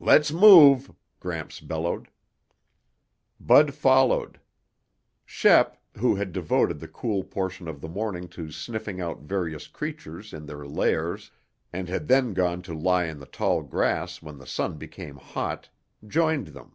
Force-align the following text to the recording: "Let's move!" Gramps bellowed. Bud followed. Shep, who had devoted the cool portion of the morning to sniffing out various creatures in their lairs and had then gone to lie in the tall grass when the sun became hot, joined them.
"Let's 0.00 0.30
move!" 0.30 0.92
Gramps 1.18 1.60
bellowed. 1.60 2.08
Bud 3.40 3.72
followed. 3.72 4.38
Shep, 5.24 5.78
who 5.96 6.16
had 6.16 6.30
devoted 6.34 6.78
the 6.78 6.86
cool 6.88 7.24
portion 7.24 7.66
of 7.66 7.80
the 7.80 7.88
morning 7.88 8.28
to 8.36 8.50
sniffing 8.52 9.00
out 9.00 9.22
various 9.22 9.66
creatures 9.66 10.34
in 10.34 10.44
their 10.44 10.66
lairs 10.66 11.30
and 11.72 11.88
had 11.88 12.06
then 12.06 12.34
gone 12.34 12.60
to 12.68 12.74
lie 12.74 13.04
in 13.06 13.18
the 13.18 13.24
tall 13.24 13.62
grass 13.62 14.20
when 14.20 14.36
the 14.36 14.46
sun 14.46 14.76
became 14.76 15.16
hot, 15.16 15.70
joined 16.06 16.48
them. 16.48 16.74